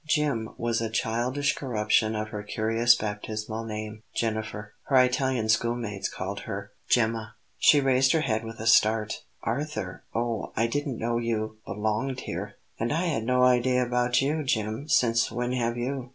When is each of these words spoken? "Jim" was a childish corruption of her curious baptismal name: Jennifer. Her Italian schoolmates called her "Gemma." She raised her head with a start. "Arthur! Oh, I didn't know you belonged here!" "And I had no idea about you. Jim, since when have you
"Jim" 0.09 0.49
was 0.57 0.81
a 0.81 0.89
childish 0.89 1.53
corruption 1.53 2.15
of 2.15 2.29
her 2.29 2.41
curious 2.41 2.95
baptismal 2.95 3.63
name: 3.63 4.01
Jennifer. 4.15 4.73
Her 4.85 4.95
Italian 4.95 5.47
schoolmates 5.47 6.09
called 6.09 6.39
her 6.39 6.71
"Gemma." 6.89 7.35
She 7.59 7.79
raised 7.79 8.11
her 8.13 8.21
head 8.21 8.43
with 8.43 8.59
a 8.59 8.65
start. 8.65 9.21
"Arthur! 9.43 10.01
Oh, 10.15 10.53
I 10.55 10.65
didn't 10.65 10.97
know 10.97 11.19
you 11.19 11.57
belonged 11.67 12.21
here!" 12.21 12.55
"And 12.79 12.91
I 12.91 13.01
had 13.05 13.25
no 13.25 13.43
idea 13.43 13.85
about 13.85 14.21
you. 14.23 14.41
Jim, 14.41 14.89
since 14.89 15.31
when 15.31 15.51
have 15.51 15.77
you 15.77 16.09